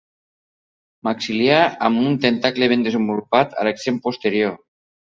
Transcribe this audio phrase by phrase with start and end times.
[1.09, 1.59] Maxil·lar
[1.91, 4.63] amb un tentacle ben desenvolupat a l'extrem posterior.